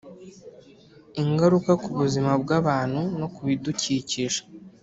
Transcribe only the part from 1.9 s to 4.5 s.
buzima bw’abantu no ku bidukikije